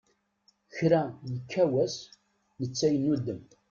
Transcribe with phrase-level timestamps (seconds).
[0.75, 1.95] Kra yekka wass
[2.59, 3.39] netta yennudem.